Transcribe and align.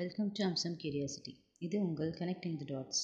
Welcome 0.00 0.28
to 0.34 0.42
அம்சம் 0.44 0.76
curiosity 0.76 1.32
இது 1.60 1.76
உங்கள் 1.82 2.12
கனெக்டிங் 2.18 2.58
தி 2.58 2.66
டாட்ஸ் 2.66 3.02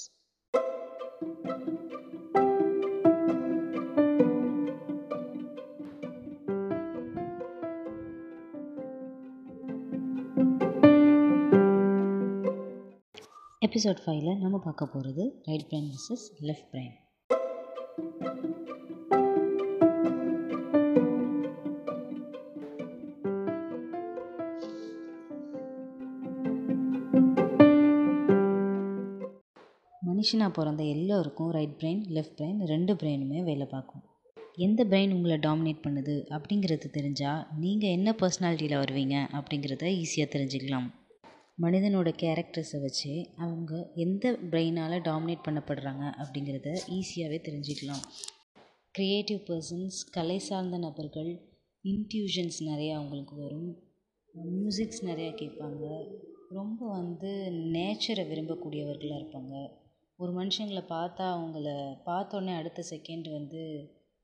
எபிசோட் 13.62 14.02
ஃபைவ்ல 14.02 14.32
நம்ம 14.38 14.60
பார்க்க 14.60 14.86
போகிறது 14.86 15.24
right 15.48 15.68
brain 15.68 15.90
misses 15.90 16.26
left 16.42 16.70
brain 16.70 16.94
மனுஷனாக 30.16 30.48
பிறந்த 30.48 30.84
எல்லோருக்கும் 30.84 31.50
ரைட் 31.50 31.74
பிரெயின் 31.80 32.02
லெஃப்ட் 32.16 32.36
பிரெயின் 32.38 32.64
ரெண்டு 32.64 32.94
பிரெயினுமே 32.94 33.42
வேலை 33.44 33.66
பார்க்கும். 33.66 34.02
எந்த 34.56 34.84
பிரெயின் 34.84 35.12
உங்களை 35.14 35.36
டாமினேட் 35.36 35.82
பண்ணுது 35.86 36.14
அப்படிங்கிறது 36.36 36.86
தெரிஞ்சால் 36.98 37.46
நீங்கள் 37.58 37.90
என்ன 37.90 38.14
பர்சனாலிட்டியில் 38.20 38.80
வருவீங்க 38.82 39.16
அப்படிங்கிறத 39.38 39.84
ஈஸியாக 40.02 40.28
தெரிஞ்சுக்கலாம். 40.34 40.86
மனிதனோட 41.62 42.08
கேரக்டர்ஸை 42.22 42.80
வச்சு 42.80 43.28
அவங்க 43.36 43.92
எந்த 43.94 44.32
பிரெயினால் 44.50 44.96
டாமினேட் 45.08 45.44
பண்ணப்படுறாங்க 45.48 46.04
அப்படிங்கிறத 46.22 46.68
ஈஸியாகவே 46.98 47.40
தெரிஞ்சுக்கலாம். 47.48 48.02
க்ரியேட்டிவ் 48.98 49.40
பர்சன்ஸ் 49.48 49.98
கலை 50.10 50.38
சார்ந்த 50.38 50.78
நபர்கள் 50.78 51.32
இன்ட்யூஷன்ஸ் 51.84 52.60
நிறையா 52.60 52.92
அவங்களுக்கு 52.92 53.36
வரும். 53.36 53.70
மியூசிக்ஸ் 54.34 55.02
நிறையா 55.02 55.34
கேட்பாங்க. 55.42 55.84
ரொம்ப 56.50 56.88
வந்து 56.88 57.32
நேச்சரை 57.76 58.24
விரும்பக்கூடியவர்களாக 58.32 59.20
இருப்பாங்க. 59.22 59.84
ஒரு 60.18 60.32
மனுஷங்களை 60.42 60.82
பார்த்தா 60.88 61.24
அவங்கள 61.36 61.94
பார்த்தோன்னே 62.06 62.56
அடுத்த 62.56 62.84
செகண்ட் 62.90 63.30
வந்து 63.30 63.62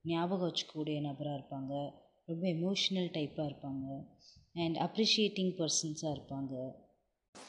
ஞாபகம் 0.03 0.49
வச்சுக்கக்கூடிய 0.49 1.01
நபராக 1.01 1.39
இருப்பாங்க. 1.39 1.91
ரொம்ப 2.25 2.47
எமோஷ்னல் 2.49 3.11
டைப்பாக 3.17 3.51
இருப்பாங்க. 3.51 4.05
அண்ட் 4.53 4.77
அப்ரிஷியேட்டிங் 4.77 5.53
பர்சன்ஸாக 5.59 6.15
இருப்பாங்க. 6.17 6.71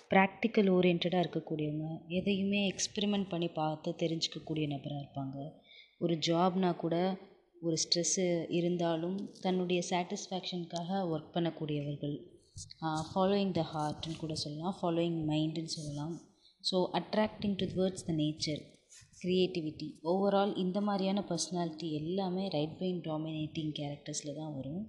ப்ராக்டிக்கல் 0.10 0.70
ஓரியன்டாக 0.78 1.24
இருக்கக்கூடியவங்க 1.26 2.08
எதையுமே 2.08 2.72
எக்ஸ்பெரிமெண்ட் 2.72 3.30
பண்ணி 3.30 3.48
பார்த்து 3.48 3.92
தெரிஞ்சுக்கக்கூடிய 3.92 4.68
நபராக 4.68 5.04
இருப்பாங்க. 5.04 5.52
ஒரு 6.00 6.16
ஜாப்னால் 6.16 6.76
கூட 6.76 7.18
ஒரு 7.62 7.78
ஸ்ட்ரெஸ்ஸு 7.84 8.46
இருந்தாலும் 8.50 9.32
தன்னுடைய 9.42 9.84
சாட்டிஸ்ஃபேக்ஷனுக்காக 9.90 10.90
ஒர்க் 11.14 11.34
பண்ணக்கூடியவர்கள். 11.34 12.16
ஃபாலோயிங் 13.10 13.52
த 13.52 13.66
ஹார்ட்னு 13.74 14.18
கூட 14.18 14.36
சொல்லலாம். 14.36 14.78
ஃபாலோயிங் 14.82 15.20
மைண்டுன்னு 15.32 15.76
சொல்லலாம். 15.80 16.22
So 16.70 16.78
attracting 17.00 17.56
towards 17.78 18.06
the 18.10 18.14
nature 18.20 18.62
creativity 19.22 19.88
overall 20.12 20.54
இந்த 20.64 20.78
மாதிரியான 20.82 21.20
பர்சனாலிட்டி 21.30 21.88
எல்லாமே 22.00 22.44
ரைட் 22.56 22.76
பிரெயின் 22.80 23.02
டாமினேட்டிங் 23.08 23.74
கேரக்டர்ஸில் 23.80 24.38
தான் 24.40 24.54
வரும். 24.58 24.84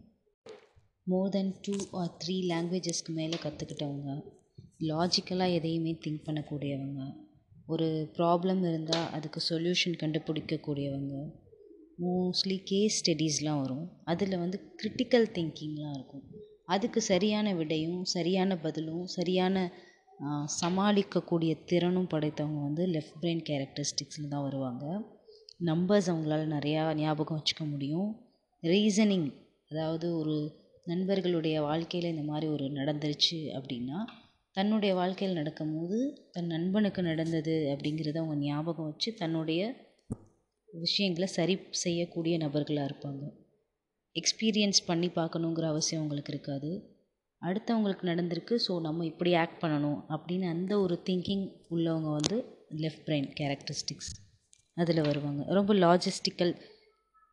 More 1.13 1.29
then 1.29 1.53
two 1.67 1.75
or 2.01 2.13
three 2.23 2.37
லாங்குவேஜஸ்க்கு 2.53 3.13
மேலே 3.13 3.39
கற்றுக்கிட்டவங்க 3.45 4.13
லாஜிக்கலாக 4.91 5.57
எதையுமே 5.59 5.93
திங்க் 6.05 6.27
பண்ணக்கூடியவங்க 6.29 7.03
ஒரு 7.67 7.89
ப்ராப்ளம் 8.17 8.63
இருந்தால் 8.71 9.11
அதுக்கு 9.17 9.41
சொல்யூஷன் 9.51 9.99
கண்டுபிடிக்கக்கூடியவங்க 10.03 11.15
மோஸ்ட்லி 12.05 12.57
கேஸ் 12.71 12.97
ஸ்டடீஸ்லாம் 13.01 13.61
வரும். 13.65 13.87
அதில் 14.05 14.41
வந்து 14.43 14.59
கிரிட்டிக்கல் 14.81 15.27
திங்கிங்லாம் 15.37 15.95
இருக்கும். 15.99 16.25
அதுக்கு 16.75 17.01
சரியான 17.13 17.49
விடையும் 17.55 18.01
சரியான 18.15 18.57
பதிலும் 18.59 19.05
சரியான 19.17 19.57
சமாளிக்கக்கூடிய 20.61 21.53
திறனும் 21.65 22.11
படைத்தவங்க 22.11 22.61
வந்து 22.69 22.87
லெஃப்ட் 22.87 23.19
பிரெயின் 23.23 23.43
கேரக்டரிஸ்டிக்ஸில் 23.51 24.29
தான் 24.29 24.43
வருவாங்க. 24.43 24.85
நம்பர்ஸ் 25.65 26.11
அவங்களால 26.13 26.43
நிறையா 26.57 26.95
ஞாபகம் 26.95 27.39
வச்சுக்க 27.41 27.65
முடியும். 27.71 28.11
ரீசனிங் 28.63 29.29
அதாவது 29.69 30.07
ஒரு 30.17 30.37
நண்பர்களுடைய 30.87 31.57
வாழ்க்கையில் 31.63 32.11
இந்த 32.11 32.23
மாதிரி 32.23 32.47
ஒரு 32.53 32.65
நடந்துருச்சு 32.65 33.39
அப்படின்னா 33.59 33.99
தன்னுடைய 34.57 34.95
வாழ்க்கையில் 34.95 35.39
நடக்கும்போது 35.39 35.99
தன் 36.31 36.47
நண்பனுக்கு 36.47 37.03
நடந்தது 37.03 37.55
அப்படிங்கிறத 37.75 38.19
அவங்க 38.19 38.37
ஞாபகம் 38.45 38.85
வச்சு 38.85 39.15
தன்னுடைய 39.15 39.61
விஷயங்களை 40.69 41.27
சரி 41.27 41.55
செய்யக்கூடிய 41.71 42.37
நபர்களாக 42.39 42.89
இருப்பாங்க. 42.91 43.25
எக்ஸ்பீரியன்ஸ் 44.17 44.81
பண்ணி 44.87 45.09
பார்க்கணுங்கிற 45.09 45.67
அவசியம் 45.69 46.01
அவங்களுக்கு 46.01 46.33
இருக்காது. 46.33 46.71
அடுத்தவங்களுக்கு 47.49 48.05
நடந்திருக்கு 48.11 48.55
ஸோ 48.67 48.81
நம்ம 48.81 49.05
இப்படி 49.13 49.35
ஆக்ட் 49.43 49.63
பண்ணணும் 49.63 49.99
அப்படின்னு 50.15 50.47
அந்த 50.55 50.73
ஒரு 50.81 50.97
திங்கிங் 51.09 51.47
உள்ளவங்க 51.75 52.11
வந்து 52.19 52.37
லெஃப்ட் 52.83 53.05
பிரெயின் 53.09 53.29
கேரக்டரிஸ்டிக்ஸ் 53.41 54.13
அதில் 54.77 55.07
வருவாங்க. 55.09 55.43
ரொம்ப 55.59 55.75
லாஜிஸ்டிக்கல் 55.75 56.53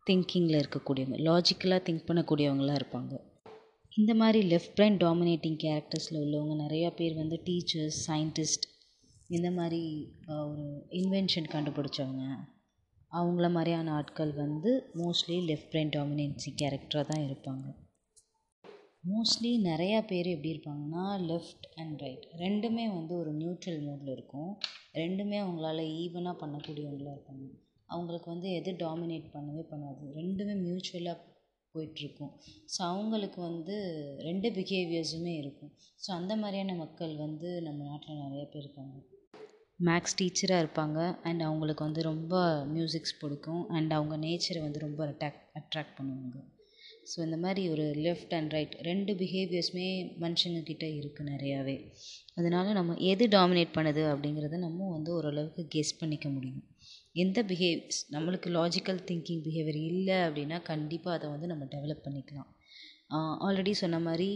திங்கிங்கில் 0.07 0.59
இருக்கக்கூடியவங்க 0.61 1.19
லாஜிக்கலாக 1.27 1.81
திங்க் 1.87 2.07
பண்ணக்கூடியவங்களாக 2.09 2.79
இருப்பாங்க. 2.81 3.13
இந்த 3.91 4.11
மாதிரி 4.21 4.39
லெஃப்ட் 4.51 4.75
பிரெயின் 4.77 4.97
டாமினேட்டிங் 5.03 5.57
கேரக்டர்ஸில் 5.63 6.19
உள்ளவங்க 6.23 6.55
நிறையா 6.65 6.89
பேர் 6.99 7.15
வந்து 7.21 7.37
டீச்சர்ஸ் 7.47 7.99
சயின்டிஸ்ட் 8.07 8.65
இந்த 9.37 9.49
மாதிரி 9.57 9.81
ஒரு 10.37 10.65
இன்வென்ஷன் 11.01 11.47
கண்டுபிடிச்சவங்க. 11.55 12.23
அவங்கள 13.11 13.47
மாதிரியான 13.55 13.91
ஆட்கள் 13.99 14.33
வந்து 14.43 14.71
மோஸ்ட்லி 15.01 15.37
லெஃப்ட் 15.49 15.71
பிரெயின் 15.73 15.93
டாமினன்சி 15.95 16.51
கேரக்டராக 16.61 17.05
தான் 17.11 17.25
இருப்பாங்க. 17.27 17.65
மோஸ்ட்லி 19.09 19.51
நிறையா 19.69 19.99
பேர் 20.09 20.27
எப்படி 20.33 20.49
இருப்பாங்கன்னா 20.53 21.03
லெஃப்ட் 21.29 21.65
அண்ட் 21.75 22.01
ரைட் 22.03 22.25
ரெண்டுமே 22.41 22.83
வந்து 22.97 23.13
ஒரு 23.21 23.31
நியூட்ரல் 23.33 23.79
மூடில் 23.85 24.11
இருக்கும். 24.15 24.51
ரெண்டுமே 24.93 25.37
அவங்களால 25.43 25.85
ஈவனாக 26.01 26.35
பண்ணக்கூடியவங்களாக 26.41 27.15
இருப்பாங்க. 27.15 27.47
அவங்களுக்கு 27.89 28.29
வந்து 28.29 28.49
எது 28.59 28.71
டாமினேட் 28.83 29.25
பண்ணவே 29.33 29.63
பண்ணாது. 29.71 30.03
ரெண்டுமே 30.19 30.55
மியூச்சுவலாக 30.65 31.17
போயிட்டுருக்கும் 31.75 32.31
ஸோ 32.73 32.79
அவங்களுக்கு 32.91 33.41
வந்து 33.41 33.75
ரெண்டு 34.27 34.49
பிஹேவியர்ஸுமே 34.49 35.33
இருக்கும். 35.37 35.73
ஸோ 36.03 36.11
அந்த 36.19 36.35
மாதிரியான 36.35 36.75
மக்கள் 36.75 37.15
வந்து 37.25 37.49
நம்ம 37.67 37.83
நாட்டில் 37.89 38.23
நிறைய 38.25 38.45
பேர் 38.53 38.63
இருக்காங்க. 38.63 38.97
மேக்ஸ் 39.79 40.17
டீச்சராக 40.21 40.63
இருப்பாங்க. 40.63 40.99
அண்ட் 41.27 41.41
அவங்களுக்கு 41.41 41.83
வந்து 41.83 42.01
ரொம்ப 42.11 42.33
மியூசிக்ஸ் 42.75 43.19
பிடிக்கும். 43.21 43.63
அண்ட் 43.69 43.93
அவங்க 43.99 44.17
நேச்சரை 44.27 44.61
வந்து 44.61 44.87
ரொம்ப 44.87 45.01
அட்டாக் 45.11 45.39
அட்ராக்ட் 45.61 45.97
பண்ணுவாங்க. 45.99 46.39
ஸோ 47.11 47.17
இந்த 47.27 47.37
மாதிரி 47.43 47.61
ஒரு 47.73 47.85
லெஃப்ட் 48.05 48.33
அண்ட் 48.37 48.53
ரைட் 48.55 48.75
ரெண்டு 48.89 49.11
பிஹேவியர்ஸுமே 49.21 49.87
மனுஷங்கக்கிட்ட 50.23 50.85
இருக்குது 50.97 51.27
நிறையாவே. 51.31 51.75
அதனால் 52.37 52.69
நம்ம 52.79 52.95
எது 53.11 53.25
டாமினேட் 53.37 53.73
பண்ணுது 53.77 54.03
அப்படிங்கிறத 54.11 54.59
நம்ம 54.67 54.89
வந்து 54.95 55.11
ஓரளவுக்கு 55.17 55.63
கெஸ் 55.75 55.99
பண்ணிக்க 56.01 56.27
முடியும். 56.35 56.63
எந்த 57.23 57.39
பிஹேவ்ஸ் 57.49 58.01
நம்மளுக்கு 58.15 58.49
லாஜிக்கல் 58.57 59.01
திங்கிங் 59.09 59.43
பிஹேவியர் 59.47 59.79
இல்லை 59.89 60.17
அப்படின்னா 60.27 60.59
கண்டிப்பாக 60.71 61.17
அதை 61.17 61.29
வந்து 61.33 61.49
நம்ம 61.53 61.65
டெவலப் 61.75 62.05
பண்ணிக்கலாம். 62.05 62.49
ஆல்ரெடி 63.47 63.73
சொன்ன 63.83 63.99
மாதிரி 64.09 64.29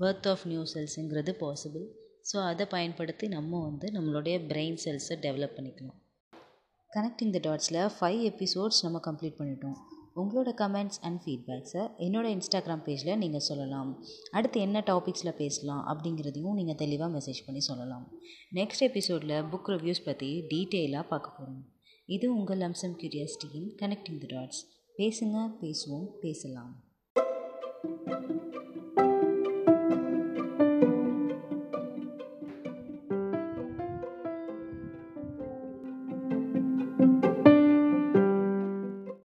பர்த் 0.00 0.28
ஆஃப் 0.32 0.44
நியூ 0.50 0.62
செல்ஸுங்கிறது 0.74 1.32
பாசிபிள் 1.42 1.86
ஸோ 2.30 2.36
அதை 2.50 2.64
பயன்படுத்தி 2.74 3.26
நம்ம 3.36 3.60
வந்து 3.68 3.86
நம்மளுடைய 3.96 4.36
பிரெயின் 4.50 4.78
செல்ஸை 4.84 5.16
டெவலப் 5.26 5.56
பண்ணிக்கலாம். 5.56 5.98
கனெக்டிங் 6.90 7.32
த 7.36 7.40
டாட்ஸில் 7.46 7.80
ஃபைவ் 7.96 8.20
எபிசோட்ஸ் 8.30 8.80
நம்ம 8.86 9.00
கம்ப்ளீட் 9.08 9.40
பண்ணிட்டோம். 9.40 9.78
உங்களோட 10.16 10.50
கமெண்ட்ஸ் 10.60 11.00
அண்ட் 11.00 11.20
ஃபீட்பேக்ஸை 11.24 11.82
என்னோடய 12.06 12.34
இன்ஸ்டாகிராம் 12.36 12.82
பேஜில் 12.86 13.16
நீங்கள் 13.16 13.44
சொல்லலாம். 13.48 13.90
அடுத்து 14.30 14.60
என்ன 14.60 14.82
டாபிக்ஸில் 14.86 15.38
பேசலாம் 15.42 15.82
அப்படிங்கிறதையும் 15.90 16.58
நீங்கள் 16.60 16.74
தெளிவாக 16.74 17.10
மெசேஜ் 17.16 17.40
பண்ணி 17.46 17.60
சொல்லலாம். 17.60 18.06
நெக்ஸ்ட் 18.54 18.84
எபிசோடில் 18.88 19.36
புக் 19.52 19.70
ரிவ்யூஸ் 19.76 20.04
பற்றி 20.04 20.30
டீட்டெயிலாக 20.50 21.08
பார்க்க 21.12 21.36
போகிறோம் 21.38 21.62
இது 22.16 22.34
உங்கள் 22.34 22.58
லம்சம் 22.58 22.98
கியூரியாசிட்டியின் 23.02 23.70
கனெக்டிங் 23.82 24.20
தி 24.24 24.30
டாட்ஸ் 24.36 24.62
பேசுங்க 24.98 25.46
பேசுவோம் 25.62 26.08
பேசலாம். 26.20 26.72